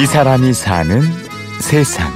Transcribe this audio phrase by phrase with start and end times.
[0.00, 1.02] 이 사람이 사는
[1.60, 2.10] 세상.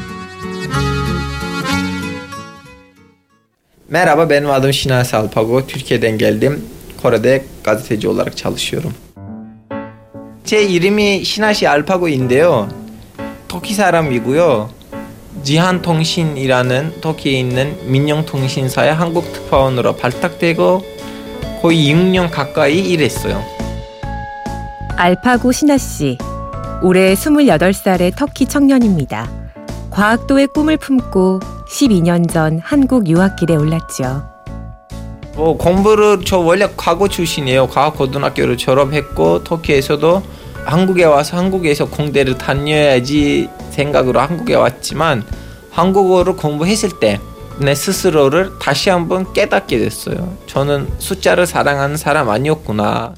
[3.89, 5.67] Merhaba benim adım Şinasi Salpago.
[5.67, 6.65] Türkiye'den geldim.
[7.03, 8.95] Kore'de gazeteci olarak çalışıyorum.
[10.45, 12.69] 제 이름이 시나시 알파고인데요.
[13.49, 14.71] 터키 사람이고요.
[15.43, 20.85] 지한통신이라는 터키에 있는 민영통신사의 한국 특파원으로 발탁되고
[21.61, 23.45] 거의 6년 가까이 일했어요.
[24.97, 26.17] 알파고 신하 씨.
[26.83, 29.31] 올해 28살의 터키 청년입니다.
[29.91, 34.29] 과학도의 꿈을 품고 12년 전 한국 유학길에 올랐죠.
[35.35, 37.69] 뭐 공부를 저 원래 과거 출신이에요.
[37.69, 40.23] 과학 고등학교를 졸업했고 터키에서도
[40.65, 45.25] 한국에 와서 한국에서 공대를 다녀야지 생각으로 한국에 왔지만
[45.71, 47.19] 한국어를 공부했을 때
[47.59, 50.37] 내 스스로를 다시 한번 깨닫게 됐어요.
[50.47, 53.15] 저는 숫자를 사랑하는 사람 아니었구나.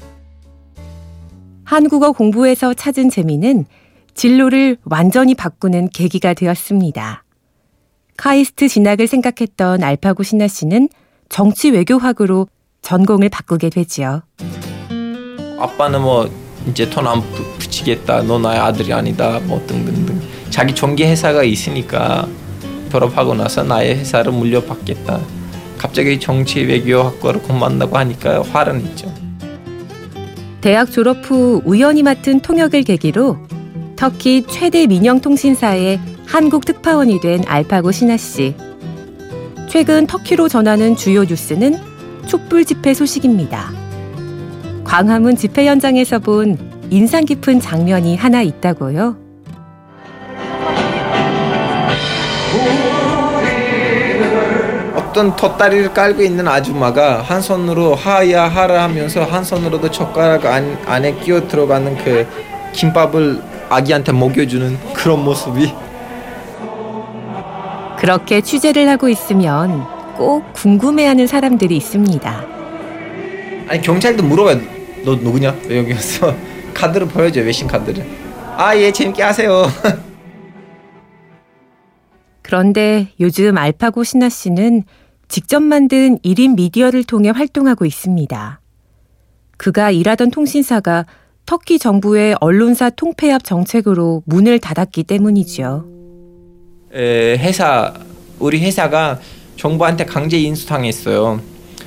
[1.67, 3.65] 한국어 공부에서 찾은 재미는
[4.13, 7.25] 진로를 완전히 바꾸는 계기가 되었습니다.
[8.15, 10.87] 카이스트 진학을 생각했던 알파고 신하 씨는
[11.27, 12.47] 정치 외교학으로
[12.81, 14.21] 전공을 바꾸게 되지요.
[15.59, 16.31] 아빠는 뭐
[16.69, 17.21] 이제 돈 안
[17.59, 18.23] 붙이겠다.
[18.23, 19.41] 너 나의 아들이 아니다.
[19.41, 20.21] 뭐 등등등.
[20.49, 22.29] 자기 전기 회사가 있으니까
[22.89, 25.19] 졸업하고 나서 나의 회사를 물려받겠다.
[25.77, 29.13] 갑자기 정치 외교학과를 공부한다고 하니까 화를 냈죠.
[30.61, 33.37] 대학 졸업 후 우연히 맡은 통역을 계기로
[33.95, 38.55] 터키 최대 민영 통신사의 한국 특파원이 된 알파고 신하 씨.
[39.69, 41.75] 최근 터키로 전하는 주요 뉴스는
[42.25, 43.71] 촛불 집회 소식입니다.
[44.83, 46.57] 광화문 집회 현장에서 본
[46.89, 49.17] 인상 깊은 장면이 하나 있다고요.
[55.17, 61.15] 어떤 덧다리를 깔고 있는 아줌마가 한 손으로 하야 하라 하면서 한 손으로도 젓가락 안, 안에
[61.15, 62.27] 끼어 들어가는 그
[62.73, 65.73] 김밥을 아기한테 먹여주는 그런 모습이.
[67.97, 72.45] 그렇게 취재를 하고 있으면 꼭 궁금해하는 사람들이 있습니다.
[73.69, 74.61] 아니 경찰도 물어봐요.
[75.03, 75.55] 너 누구냐?
[75.67, 76.31] 왜 여기 왔어
[76.75, 78.05] 카드를 보여줘요 외신 카드를.
[78.55, 79.65] 아예 재밌게 하세요.
[82.43, 84.83] 그런데 요즘 알파고 신하 씨는
[85.27, 88.61] 직접 만든 1인 미디어를 통해 활동하고 있습니다.
[89.57, 91.05] 그가 일하던 통신사가
[91.45, 95.85] 터키 정부의 언론사 통폐합 정책으로 문을 닫았기 때문이죠.
[96.93, 97.93] 에, 회사
[98.39, 99.19] 우리 회사가
[99.55, 101.41] 정부한테 강제 인수당했어요.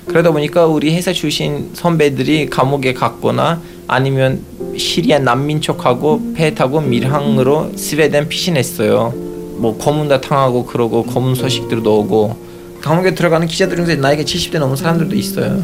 [0.06, 4.44] 그러다 보니까 우리 회사 출신 선배들이 감옥에 갔거나 아니면
[4.76, 9.12] 시리아 난민 척하고 배 타고 밀항으로 스웨덴 피신했어요.
[9.58, 12.49] 뭐 고문다 당하고 그러고 고문 소식들도 오고
[12.80, 15.62] 감옥에 들어가는 기자들 중에 나이가 70대 넘은 사람들도 있어요.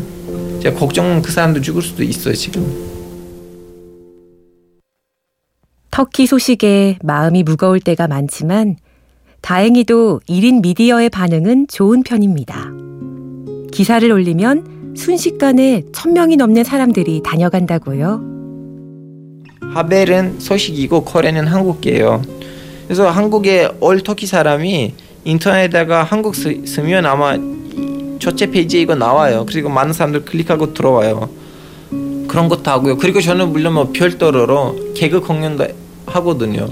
[0.61, 2.87] 제가 걱정은 그 사람도 죽을 수도 있어요 지금.
[5.91, 8.77] 터키 소식에 마음이 무거울 때가 많지만
[9.41, 12.71] 다행히도 1인 미디어의 반응은 좋은 편입니다.
[13.73, 18.37] 기사를 올리면 순식간에 천명이 넘는 사람들이 다녀간다고요.
[19.75, 22.23] 하벨은 소식이고 코레는 한국계예요.
[22.85, 24.95] 그래서 한국에 올 터키 사람이
[25.27, 27.37] 인터넷에다가 한국 쓰, 쓰면 아마
[28.21, 29.45] 첫째 페이지에 이거 나와요.
[29.47, 31.29] 그리고 많은 사람들 클릭하고 들어와요.
[32.29, 32.97] 그런 것도 하고요.
[32.97, 35.67] 그리고 저는 물론 뭐 별도로 개그 공연도
[36.07, 36.69] 하거든요.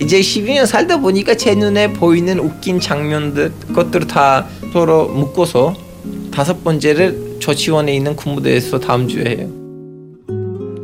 [0.00, 5.74] 이제 12년 살다 보니까 제 눈에 보이는 웃긴 장면들 것들을 다 서로 묶어서
[6.32, 9.48] 다섯 번째를 저치원에 있는 군부대에서 다음 주에 해요.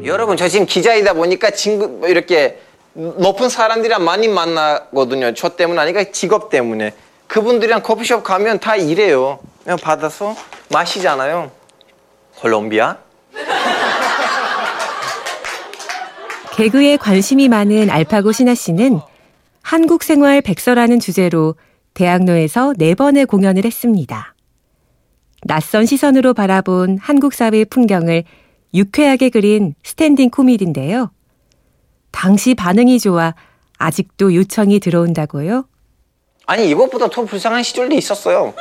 [0.04, 2.58] 여러분 저 지금 기자이다 보니까 친구 뭐 이렇게
[3.00, 5.32] 높은 사람들이랑 많이 만나거든요.
[5.34, 6.92] 저 때문 아니까 직업 때문에.
[7.28, 9.38] 그분들이랑 커피숍 가면 다 이래요.
[9.62, 10.36] 그냥 받아서
[10.70, 11.50] 마시잖아요.
[12.36, 12.98] 콜롬비아?
[16.52, 19.00] 개그에 관심이 많은 알파고 신하 씨는
[19.62, 21.54] 한국 생활 백서라는 주제로
[21.94, 24.34] 대학로에서 네 번의 공연을 했습니다.
[25.44, 28.24] 낯선 시선으로 바라본 한국 사회의 풍경을
[28.74, 31.10] 유쾌하게 그린 스탠딩 코미디인데요.
[32.10, 33.34] 당시 반응이 좋아
[33.78, 35.64] 아직도 요청이 들어온다고요?
[36.46, 38.54] 아니 이것보다 더 불쌍한 시절도 있었어요.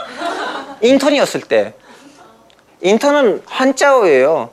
[0.81, 1.74] 인턴이었을 때.
[2.81, 4.50] 인턴은 한자어예요.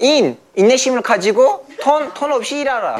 [0.00, 2.98] 인, 인내심을 가지고 턴, 돈 없이 일하라.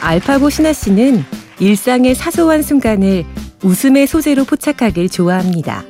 [0.00, 1.24] 알파고 시나씨 씨는
[1.58, 3.24] 일상의 사소한 순간을
[3.62, 5.84] 웃음의 소재로 포착하길 좋아합니다.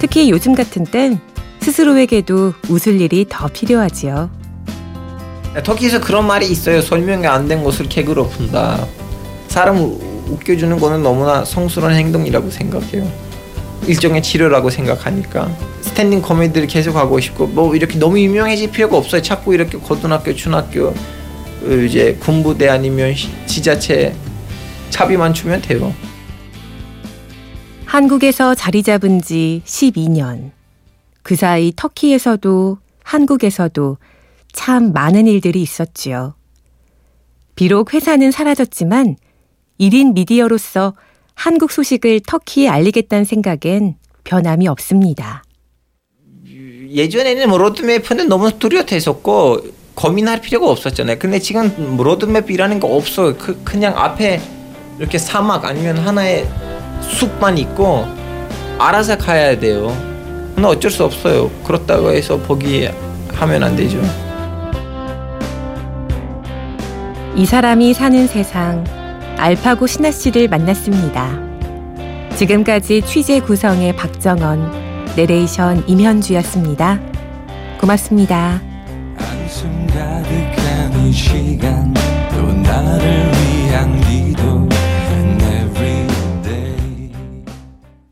[0.00, 1.20] 특히 요즘 같은 땐
[1.60, 4.41] 스스로에게도 웃을 일이 더 필요하지요.
[5.60, 6.80] 터키에서 그런 말이 있어요.
[6.80, 8.86] 설명이 안 된 것을 개그로 푼다.
[9.48, 9.82] 사람을
[10.28, 13.10] 웃겨주는 거는 너무나 성스러운 행동이라고 생각해요.
[13.86, 15.50] 일종의 치료라고 생각하니까
[15.82, 19.20] 스탠딩 코미디를 계속 하고 싶고 뭐 이렇게 너무 유명해질 필요가 없어요.
[19.20, 20.94] 자꾸 이렇게 고등학교, 중학교
[21.60, 23.14] 그 이제 군부대 아니면
[23.46, 24.14] 지자체
[24.90, 25.92] 차비만 주면 돼요.
[27.84, 30.52] 한국에서 자리 잡은 지 12년.
[31.22, 33.98] 그 사이 터키에서도 한국에서도
[34.52, 36.34] 참 많은 일들이 있었지요.
[37.54, 39.16] 비록 회사는 사라졌지만
[39.80, 40.94] 1인 미디어로서
[41.34, 45.42] 한국 소식을 터키에 알리겠다는 생각엔 변함이 없습니다.
[46.90, 49.60] 예전에는 뭐 로드맵은 너무 뚜렷했었고
[49.94, 51.18] 고민할 필요가 없었잖아요.
[51.18, 53.36] 근데 지금 로드맵이라는 거 없어요.
[53.36, 54.40] 그, 그냥 앞에
[54.98, 56.46] 이렇게 사막 아니면 하나의
[57.02, 58.06] 숲만 있고
[58.78, 59.88] 알아서 가야 돼요.
[60.54, 61.50] 근데 어쩔 수 없어요.
[61.64, 62.88] 그렇다고 해서 포기
[63.32, 64.00] 하면 안 되죠.
[67.34, 68.84] 이 사람이 사는 세상
[69.38, 71.30] 알파고 시나씨 씨를 만났습니다.
[72.36, 74.70] 지금까지 취재 구성의 박정원,
[75.16, 77.00] 내레이션 임현주였습니다.
[77.80, 78.60] 고맙습니다.
[79.16, 81.94] 한숨 가득한 이 시간
[82.32, 83.98] 또 나를 위한